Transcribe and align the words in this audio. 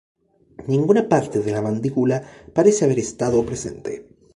Ninguna 0.71 1.03
parte 1.11 1.37
de 1.41 1.51
la 1.51 1.61
mandíbula 1.61 2.23
parece 2.55 2.85
haber 2.85 2.97
estado 2.97 3.45
presente. 3.45 4.07